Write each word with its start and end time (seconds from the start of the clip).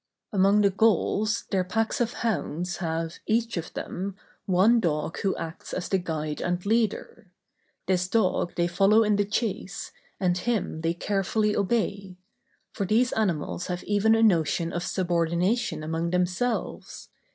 Among 0.33 0.61
the 0.61 0.71
Gauls 0.71 1.43
their 1.51 1.63
packs 1.63 2.01
of 2.01 2.13
hounds 2.13 2.77
have, 2.77 3.19
each 3.27 3.55
of 3.55 3.71
them, 3.75 4.15
one 4.47 4.79
dog 4.79 5.19
who 5.19 5.35
acts 5.35 5.73
as 5.73 5.89
the 5.89 5.99
guide 5.99 6.41
and 6.41 6.65
leader. 6.65 7.29
This 7.85 8.07
dog 8.07 8.55
they 8.55 8.65
follow 8.65 9.03
in 9.03 9.17
the 9.17 9.25
chase, 9.25 9.91
and 10.19 10.39
him 10.39 10.81
they 10.81 10.95
carefully 10.95 11.55
obey; 11.55 12.17
for 12.73 12.87
these 12.87 13.11
animals 13.13 13.67
have 13.67 13.83
even 13.83 14.15
a 14.15 14.23
notion 14.23 14.73
of 14.73 14.81
subordination 14.81 15.83
among 15.83 16.09
themselves. 16.09 17.09